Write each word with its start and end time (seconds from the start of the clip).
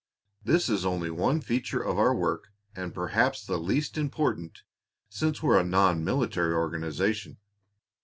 This 0.43 0.67
is 0.67 0.83
only 0.83 1.11
one 1.11 1.41
feature 1.41 1.83
of 1.83 1.99
our 1.99 2.15
work, 2.15 2.47
and 2.75 2.91
perhaps 2.91 3.45
the 3.45 3.59
least 3.59 3.99
important 3.99 4.63
since 5.09 5.43
we're 5.43 5.59
a 5.59 5.63
nonmilitary 5.63 6.55
organization. 6.55 7.37